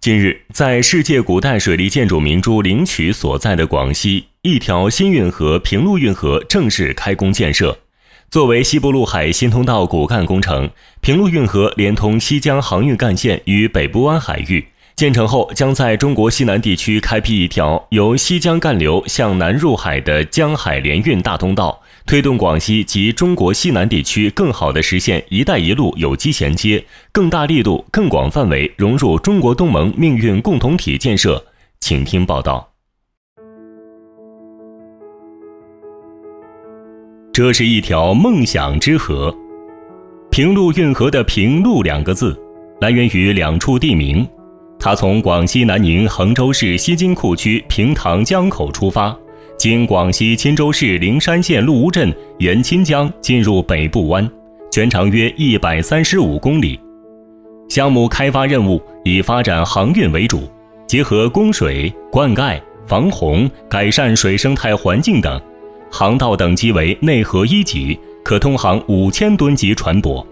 [0.00, 7.76] 近日，在世界古代水利建筑明珠灵渠所在的广西，一条新运河平陆运河正式开工建设。
[8.30, 10.70] 作为西部陆海新通道骨干工程，
[11.02, 14.64] 平陆运河连通西江航运干线与北部湾海域。
[14.96, 31.44] 建成后，将在中国西南地区开辟一条由西江干流向南入海的江海联运大通道，推动广西及中国西南地区更好地实现“一带一路”有机衔接，更大力度、更广范围融入中国东盟命运共同体建设。
[31.78, 32.66] 请听报道。
[37.32, 39.34] 这是一条梦想之河，
[40.30, 42.36] 平陆运河的“平陆”两个字，
[42.80, 44.26] 来源于两处地名。
[44.80, 49.16] 它从广西南宁横州市西津库区平塘江口出发，
[49.60, 54.26] 经广西钦州市灵山县鹿屋镇，沿钦江进入北部湾，
[54.72, 56.80] 全长约一百三十五公里。
[57.68, 60.50] 项目开发任务以发展航运为主，
[60.86, 65.38] 结合供水、灌溉、防洪、改善水生态环境等，
[65.90, 70.24] 航道等级为内河一级，可通航五千吨级船舶。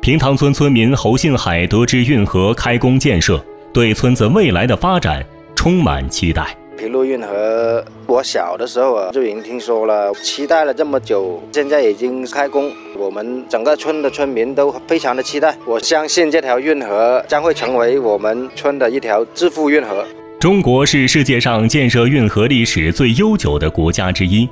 [0.00, 5.26] 平塘村村民侯信海得知运河开工建设，对村子未来的发展
[5.56, 6.56] 充满期待。
[6.76, 15.56] 平陆运河，我小的时候啊就已经听说了，期待了这么久，现在已经开工，我们整个村的村民都非常的期待。
[15.66, 20.04] 我相信这条运河将会成为我们村的一条致富运河。
[20.38, 24.46] 中国是世界上建设运河历史最悠久的国家之一。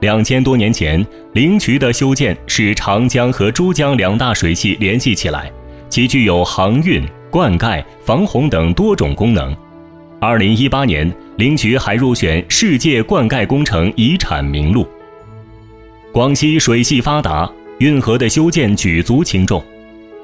[0.00, 5.50] 两千多年前，灵渠的修建使长江和珠江两大水系联系起来，
[5.88, 9.56] 其具有航运、灌溉、防洪等多种功能。
[10.20, 14.84] 二零一八年，灵渠还入选世界灌溉工程遗产名录。
[16.12, 19.62] 广西水系发达，运河的修建举足轻重。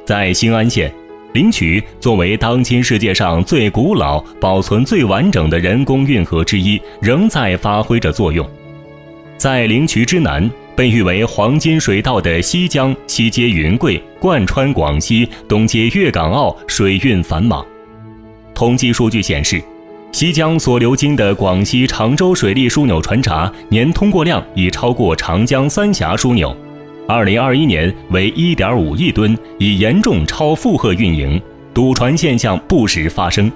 [0.05, 0.93] 在兴安县，
[1.33, 8.45] 灵渠作为当今世界上最古老、保存最完整的人工运河之一，仍在发挥着作用。
[9.37, 17.65] 在灵渠之南，被誉为黄金水道的西江，西接云贵，贯穿广西，东接粤港澳，水运繁忙。
[18.53, 19.63] 统计数据显示，
[20.15, 26.57] 西江所流经的广西常州水利枢纽船闸年通过量已超过长江三峡枢纽，
[27.09, 31.43] 二零二一年为一点五亿吨，已严重超负荷运营，
[31.75, 33.51] 堵船现象不时发生。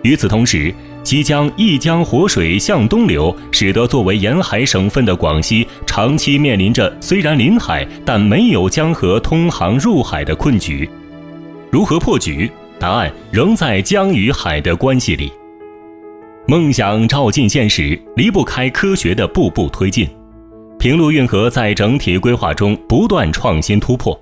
[0.00, 0.72] 与此同时，
[1.04, 10.88] 西江一江活水向东流，使得作为沿海省份的广西长期面临着虽然临海但没有江河通航入海的困局。
[11.70, 12.50] 如何破局？
[12.80, 15.30] 答案仍在江与海的关系里。
[16.50, 20.08] 梦想照进现实，离不开科学的步步推进。
[20.78, 24.18] 平陆运河在整体规划中不断创新突破。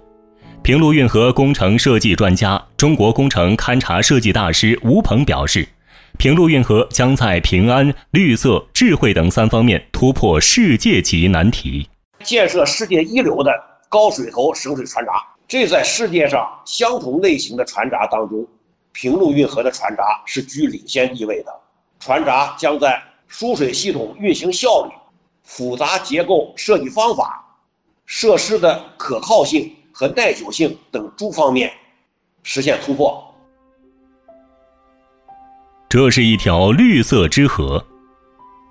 [0.60, 5.68] 平陆运河工程设计专家、中国工程勘察设计大师吴鹏表示。
[6.18, 11.88] 平陆运河将在平安、绿色、智慧等三方面突破世界级难题，
[12.24, 13.52] 建设世界一流的
[13.88, 15.12] 高水头省水船闸。
[15.46, 18.44] 这在世界上相同类型的船闸当中，
[18.92, 21.52] 平陆运河的船闸是居领先地位的。
[22.06, 24.92] 船闸将在输水系统运行效率、
[25.42, 27.44] 复杂结构设计方法、
[28.04, 31.68] 设施的可靠性和耐久性等诸方面
[32.44, 33.34] 实现突破。
[35.88, 37.84] 这是一条绿色之河，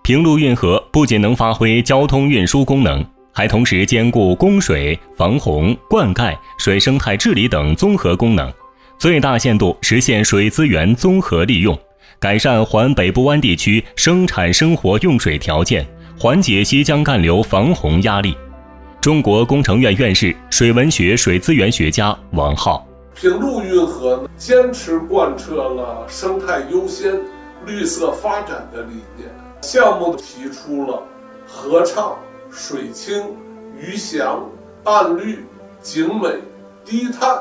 [0.02, 8.50] 平陆运河不仅能发挥交通运输功能，还同时兼顾供水、防洪、灌溉、水生态治理等综合功能，
[8.98, 11.78] 最大限度实现水资源综合利用，
[12.26, 15.86] 改善环北部湾地区生产生活用水条件，
[16.18, 18.36] 缓解西江干流防洪压力。
[19.00, 22.84] 中国工程院院士、水文学水资源学家王浩。
[23.14, 27.14] 平陆运河坚持贯彻了生态优先、
[27.64, 29.30] 绿色发展的理念，
[29.62, 31.04] 项目提出了
[31.46, 32.18] 河畅、
[32.50, 33.22] 水清、
[33.80, 34.44] 鱼翔、
[34.84, 35.46] 岸绿、
[35.80, 36.30] 景美、
[36.84, 37.40] 低碳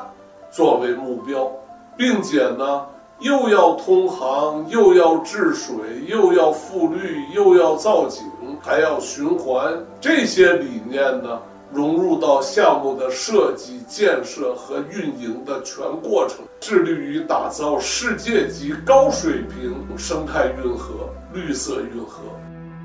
[0.53, 1.51] 作为目标，
[1.97, 2.83] 并且呢，
[3.21, 5.75] 又要通航，又要治水，
[6.07, 8.23] 又要复绿，又要造景，
[8.61, 11.41] 还要循环，这些理念呢？
[11.73, 22.23] 融入到项目的设计、建设和运营的全过程，致力于打造世界级高水平生态运河、绿色运河。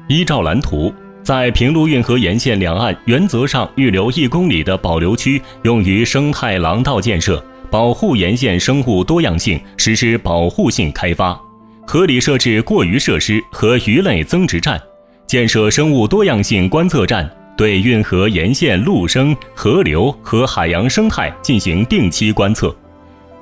[0.08, 11.40] 依照蓝图，在平陆运河沿线两岸原则上预留一公里的保留区，用于生态廊道建设，保护沿线生物多样性，实施保护性开发，
[11.86, 14.82] 合理设置过渔设施和鱼类增殖站，
[15.28, 17.30] 建设生物多样性观测站。
[17.58, 22.74] 对运河沿线陆生、河流和海洋生态进行定期观测，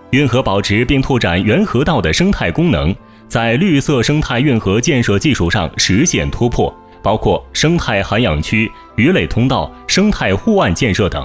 [0.09, 2.95] 运河保持并拓展原河道的生态功能，
[3.27, 11.23] 在绿色生态运河建设技术上实现突破，包括生态涵养区、鱼类通道、生态护岸建设等。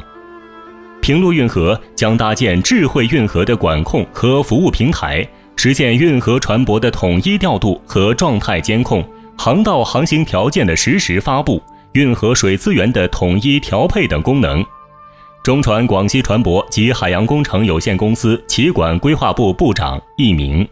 [1.02, 9.04] 平陆运河将搭建智慧运河的管控和服务平台，实现运河船舶的统一调度和状态监控、
[9.36, 11.60] 航道航行条件的实时发布、
[11.94, 14.64] 运河水资源的统一调配等功能。
[15.42, 20.68] 中船广西船舶及海洋工程有限公司企管规划部部长易明，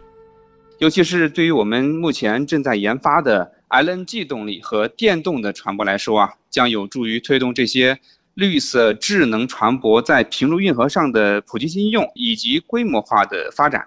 [0.77, 7.99] 尤其是对于我们目前正在研发的 LNG 动力和电动的船舶来说啊，将有助于推动这些。
[8.41, 13.85] 绿色智能船舶在平陆运河上的普及应用以及规模化的发展，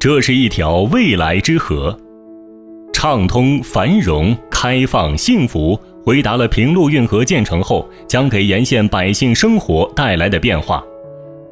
[0.00, 1.96] 这是一条未来之河，
[2.92, 10.84] 畅通、繁荣、开放、幸福，回答了平陆运河建成后将给沿线百姓生活带来的变化。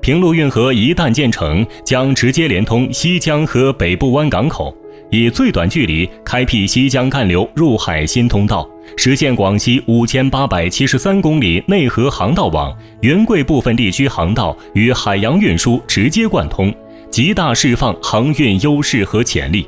[0.03, 4.77] 平陆运河一旦建成，将直接连通西江和北部湾港口。
[5.11, 16.75] 以最短距离开辟西江干流入海新通道，实现广西五千八百七十三公里内河航道网原贵部分地区航道与海洋运输直接贯通，
[17.11, 19.67] 极大释放航运优势和潜力。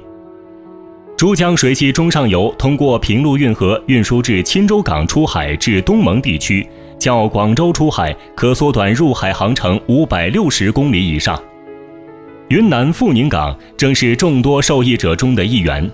[1.17, 6.64] 珠江水系中上游通过平陆运河运输至钦州港出海至东盟地区，
[6.96, 11.37] 较广州出海可缩短入海航程五百六十公里以上。
[12.48, 15.86] 云南富宁港正是众多受益者中的一员，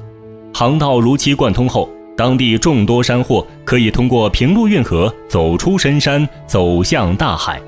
[0.55, 7.61] 航道如期贯通后，当地众多山货可以通过平陆运河走出深山，走向大海。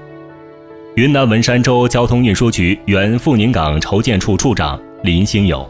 [0.95, 5.69] 云南文山州交通运输局原富宁港筹建处处长林兴友：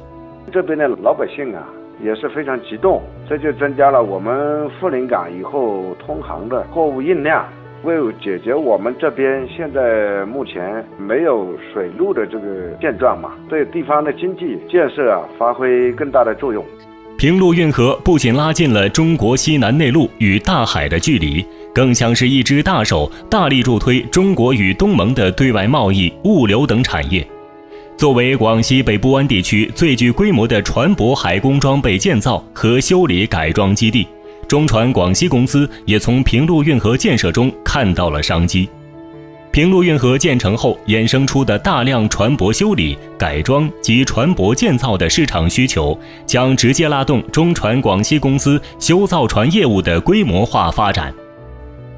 [0.52, 1.66] 这边的老百姓啊
[2.04, 7.42] 也是非常激动，这就增加了我们富宁港以后通航的货物运量。
[7.86, 16.62] 为解决我们这边现在目前没有水路的这个现状嘛，对地方的经济建设啊发挥更大的作用。
[17.16, 21.42] 平陆运河不仅拉近了中国西南内陆与大海的距离，
[21.72, 27.26] 更像是一只大手，大力助推中国与东盟的对外贸易、物流等产业。
[27.96, 34.06] 作为广西北部湾地区最具规模的船舶海工装备建造和修理改装基地。
[34.48, 38.68] 中船广西公司也从平陆运河建设中看到了商机。
[39.50, 51.12] 平陆运河建成后衍生出的大量船舶修理、改装及船舶建造的市场需求，将直接拉动中船广西公司修造船业务的规模化发展。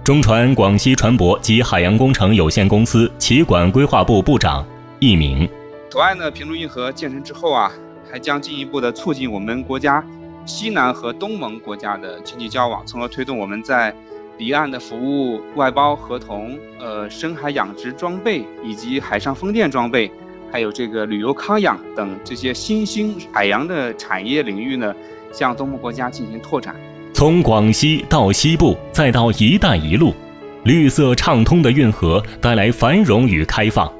[0.04, 4.64] 中船广西船舶及海洋工程有限公司企管规划部部长
[5.00, 5.46] 易明：
[5.90, 7.70] 此外呢，平陆运河建成之后啊，
[8.10, 10.02] 还将进一步的促进我们国家。
[10.48, 13.94] 西南和东盟国家的经济交往，从而推动我们在
[14.38, 20.10] 离岸的服务、外包合同、呃深海养殖装备以及海上风电装备，
[20.50, 24.94] 还有这个旅游康养等这些新兴海洋的产业领域呢，
[25.30, 26.74] 向东盟国家进行拓展。
[27.12, 30.14] 从广西到西部，再到“一带一路”，
[30.64, 33.92] 绿色畅通的运河带来繁荣与开放。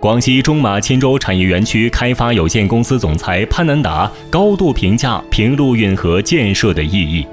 [0.00, 7.26] 广西中马钦州产业园区开发有限公司总裁潘南达高度评价平陆运河建设的意义。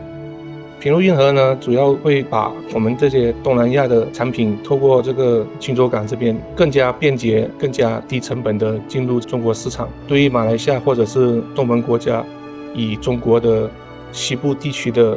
[0.80, 9.88] 平陆运河呢，主要会把我们这些东南亚的产品，透过这个钦州港这边，更加便捷、更加低成本的进入中国市场。
[10.08, 12.26] 对于马来西亚或者是东盟国家，
[12.74, 13.70] 以中国的
[14.12, 15.16] 西部地区的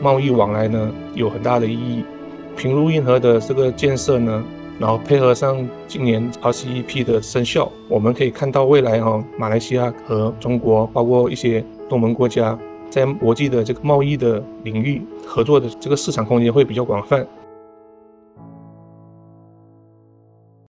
[0.00, 2.04] 贸易往来呢，有很大的意义。
[2.56, 4.44] 平陆运河的这个建设呢。
[4.78, 12.58] 然后配合上今年 RCEP 的生效，我们可以看到未来哈，马来西亚和中国，包括一些东盟国家，
[12.90, 17.26] 在国际的这个贸易的领域合作的这个市场空间会比较广泛。